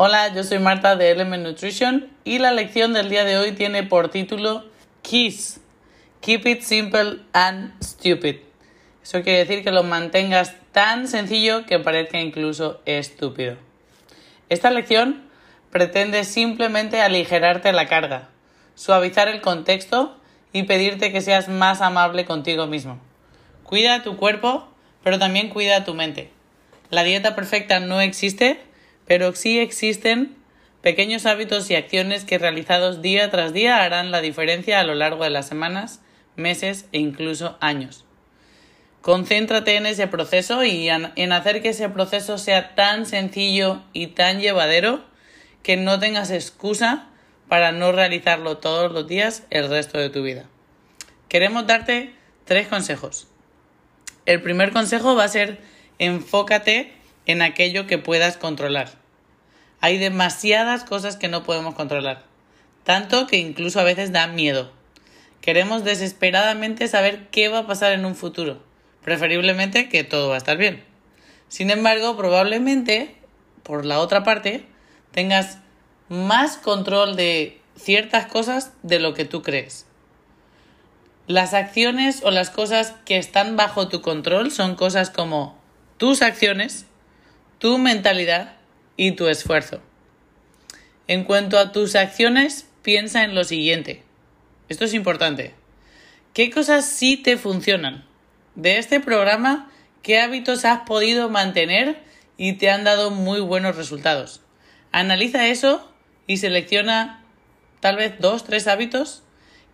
[0.00, 3.82] Hola, yo soy Marta de Element Nutrition y la lección del día de hoy tiene
[3.82, 4.64] por título
[5.02, 5.60] KISS.
[6.20, 8.36] Keep it simple and stupid.
[9.02, 13.56] Eso quiere decir que lo mantengas tan sencillo que parezca incluso estúpido.
[14.48, 15.24] Esta lección
[15.72, 18.28] pretende simplemente aligerarte la carga,
[18.76, 20.16] suavizar el contexto
[20.52, 23.00] y pedirte que seas más amable contigo mismo.
[23.64, 24.68] Cuida tu cuerpo,
[25.02, 26.30] pero también cuida tu mente.
[26.88, 28.60] La dieta perfecta no existe,
[29.08, 30.36] pero sí existen
[30.82, 35.24] pequeños hábitos y acciones que realizados día tras día harán la diferencia a lo largo
[35.24, 36.02] de las semanas,
[36.36, 38.04] meses e incluso años.
[39.00, 44.40] Concéntrate en ese proceso y en hacer que ese proceso sea tan sencillo y tan
[44.40, 45.02] llevadero
[45.62, 47.08] que no tengas excusa
[47.48, 50.44] para no realizarlo todos los días el resto de tu vida.
[51.28, 52.12] Queremos darte
[52.44, 53.26] tres consejos.
[54.26, 55.60] El primer consejo va a ser
[55.98, 56.92] enfócate
[57.28, 58.88] en aquello que puedas controlar.
[59.80, 62.24] Hay demasiadas cosas que no podemos controlar,
[62.82, 64.72] tanto que incluso a veces da miedo.
[65.42, 68.60] Queremos desesperadamente saber qué va a pasar en un futuro,
[69.04, 70.82] preferiblemente que todo va a estar bien.
[71.48, 73.14] Sin embargo, probablemente,
[73.62, 74.64] por la otra parte,
[75.12, 75.58] tengas
[76.08, 79.86] más control de ciertas cosas de lo que tú crees.
[81.26, 85.58] Las acciones o las cosas que están bajo tu control son cosas como
[85.98, 86.87] tus acciones,
[87.58, 88.54] tu mentalidad
[88.96, 89.80] y tu esfuerzo.
[91.08, 94.04] En cuanto a tus acciones, piensa en lo siguiente.
[94.68, 95.54] Esto es importante.
[96.34, 98.04] ¿Qué cosas sí te funcionan?
[98.54, 99.70] De este programa,
[100.02, 102.02] ¿qué hábitos has podido mantener
[102.36, 104.42] y te han dado muy buenos resultados?
[104.92, 105.92] Analiza eso
[106.26, 107.24] y selecciona
[107.80, 109.22] tal vez dos, tres hábitos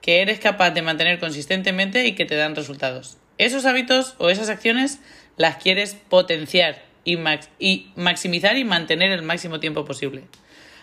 [0.00, 3.18] que eres capaz de mantener consistentemente y que te dan resultados.
[3.36, 5.00] Esos hábitos o esas acciones
[5.36, 7.18] las quieres potenciar y,
[7.58, 10.24] y maximizar y mantener el máximo tiempo posible.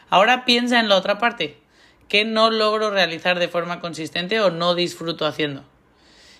[0.09, 1.57] Ahora piensa en la otra parte.
[2.07, 5.63] ¿Qué no logro realizar de forma consistente o no disfruto haciendo?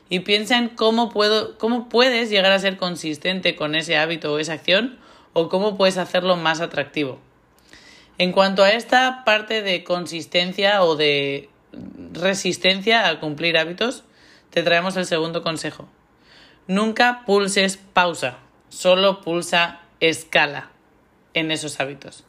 [0.09, 4.39] Y piensa en cómo, puedo, cómo puedes llegar a ser consistente con ese hábito o
[4.39, 4.99] esa acción
[5.31, 7.19] o cómo puedes hacerlo más atractivo.
[8.17, 11.49] En cuanto a esta parte de consistencia o de
[12.11, 14.03] resistencia a cumplir hábitos,
[14.49, 15.87] te traemos el segundo consejo.
[16.67, 18.37] Nunca pulses pausa,
[18.69, 20.71] solo pulsa escala
[21.33, 22.25] en esos hábitos.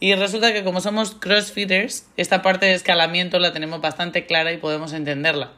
[0.00, 4.58] Y resulta que como somos crossfitters, esta parte de escalamiento la tenemos bastante clara y
[4.58, 5.52] podemos entenderla.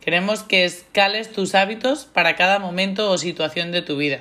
[0.00, 4.20] Queremos que escales tus hábitos para cada momento o situación de tu vida.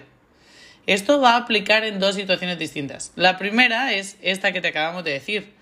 [0.88, 3.12] Esto va a aplicar en dos situaciones distintas.
[3.16, 5.54] La primera es esta que te acabamos de decir.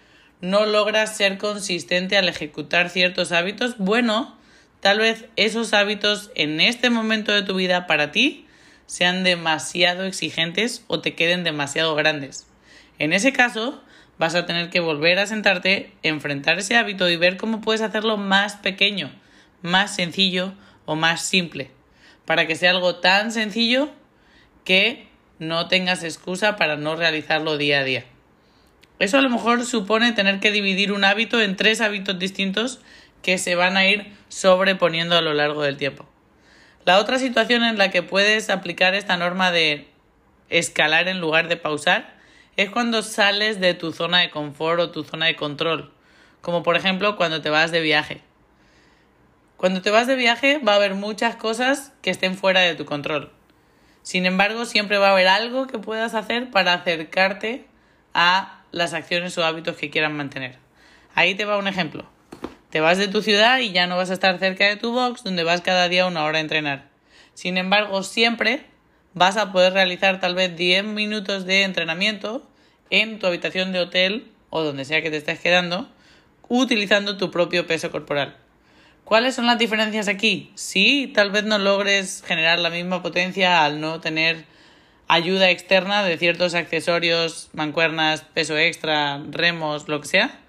[0.42, 3.78] No logras ser consistente al ejecutar ciertos hábitos.
[3.78, 4.38] Bueno,
[4.80, 8.48] tal vez esos hábitos en este momento de tu vida para ti
[8.92, 12.46] sean demasiado exigentes o te queden demasiado grandes.
[13.00, 13.82] En ese caso,
[14.18, 18.18] vas a tener que volver a sentarte, enfrentar ese hábito y ver cómo puedes hacerlo
[18.18, 19.10] más pequeño,
[19.62, 21.72] más sencillo o más simple,
[22.26, 23.90] para que sea algo tan sencillo
[24.66, 25.08] que
[25.40, 28.04] no tengas excusa para no realizarlo día a día.
[29.00, 32.82] Eso a lo mejor supone tener que dividir un hábito en tres hábitos distintos
[33.22, 36.11] que se van a ir sobreponiendo a lo largo del tiempo.
[36.84, 39.88] La otra situación en la que puedes aplicar esta norma de
[40.50, 42.16] escalar en lugar de pausar
[42.58, 45.94] es cuando sales de tu zona de confort o tu zona de control,
[46.42, 48.22] como por ejemplo cuando te vas de viaje.
[49.58, 52.86] Cuando te vas de viaje va a haber muchas cosas que estén fuera de tu
[52.86, 53.32] control.
[54.02, 57.68] Sin embargo, siempre va a haber algo que puedas hacer para acercarte
[58.16, 60.58] a las acciones o hábitos que quieras mantener.
[61.14, 62.10] Ahí te va un ejemplo.
[62.72, 65.24] Te vas de tu ciudad y ya no vas a estar cerca de tu box
[65.24, 66.86] donde vas cada día una hora a entrenar.
[67.34, 68.66] Sin embargo, siempre
[69.14, 72.48] vas a poder realizar tal vez 10 minutos de entrenamiento
[72.90, 75.90] en tu habitación de hotel o donde sea que te estés quedando
[76.48, 78.38] utilizando tu propio peso corporal.
[79.04, 80.52] ¿Cuáles son las diferencias aquí?
[80.56, 84.46] Sí, tal vez no logres generar la misma potencia al no tener
[85.10, 90.41] ayuda externa de ciertos accesorios, mancuernas, peso extra, remos, lo que sea.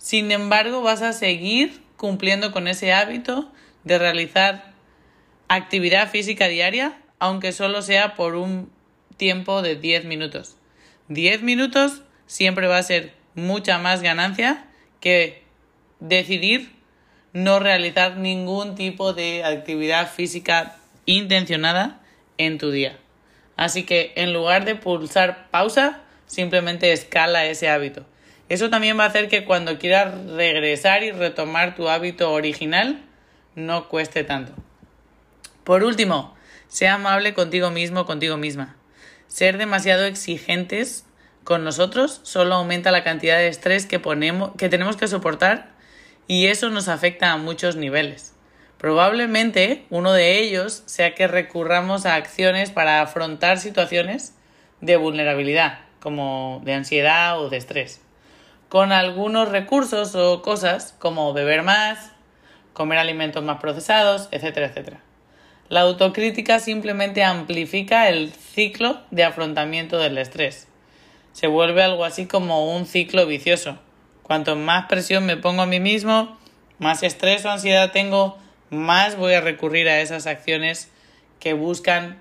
[0.00, 3.52] Sin embargo, vas a seguir cumpliendo con ese hábito
[3.84, 4.72] de realizar
[5.48, 8.72] actividad física diaria, aunque solo sea por un
[9.18, 10.56] tiempo de 10 minutos.
[11.08, 14.64] 10 minutos siempre va a ser mucha más ganancia
[15.00, 15.42] que
[15.98, 16.72] decidir
[17.34, 22.00] no realizar ningún tipo de actividad física intencionada
[22.38, 22.96] en tu día.
[23.54, 28.06] Así que en lugar de pulsar pausa, simplemente escala ese hábito.
[28.50, 33.00] Eso también va a hacer que cuando quieras regresar y retomar tu hábito original,
[33.54, 34.52] no cueste tanto.
[35.62, 36.34] Por último,
[36.66, 38.74] sea amable contigo mismo, contigo misma.
[39.28, 41.06] Ser demasiado exigentes
[41.44, 45.70] con nosotros solo aumenta la cantidad de estrés que, ponemos, que tenemos que soportar
[46.26, 48.34] y eso nos afecta a muchos niveles.
[48.78, 54.34] Probablemente uno de ellos sea que recurramos a acciones para afrontar situaciones
[54.80, 58.00] de vulnerabilidad, como de ansiedad o de estrés,
[58.70, 62.12] con algunos recursos o cosas como beber más,
[62.72, 65.00] comer alimentos más procesados, etcétera, etcétera.
[65.68, 70.68] La autocrítica simplemente amplifica el ciclo de afrontamiento del estrés.
[71.32, 73.76] Se vuelve algo así como un ciclo vicioso.
[74.22, 76.38] Cuanto más presión me pongo a mí mismo,
[76.78, 78.38] más estrés o ansiedad tengo,
[78.70, 80.92] más voy a recurrir a esas acciones
[81.40, 82.20] que buscan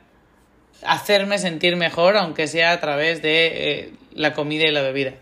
[0.84, 5.14] hacerme sentir mejor, aunque sea a través de eh, la comida y la bebida.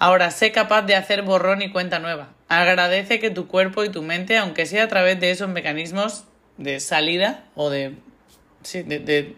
[0.00, 2.30] Ahora, sé capaz de hacer borrón y cuenta nueva.
[2.48, 6.24] Agradece que tu cuerpo y tu mente, aunque sea a través de esos mecanismos
[6.56, 7.96] de salida o de,
[8.62, 9.36] sí, de, de,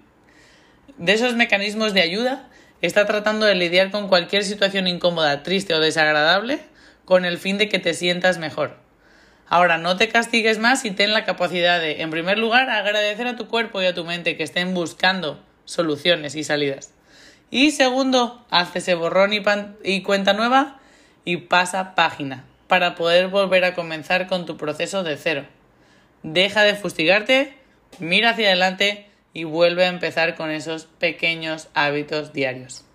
[0.99, 2.49] de esos mecanismos de ayuda,
[2.81, 6.61] está tratando de lidiar con cualquier situación incómoda, triste o desagradable
[7.05, 8.77] con el fin de que te sientas mejor.
[9.49, 13.35] Ahora, no te castigues más y ten la capacidad de, en primer lugar, agradecer a
[13.35, 16.95] tu cuerpo y a tu mente que estén buscando soluciones y salidas.
[17.53, 19.43] Y segundo, haz ese borrón y,
[19.85, 20.81] y cuenta nueva
[21.27, 25.45] y pasa página para poder volver a comenzar con tu proceso de cero.
[26.23, 27.55] Deja de fustigarte,
[27.99, 32.87] mira hacia adelante y vuelve a empezar con esos pequeños hábitos diarios.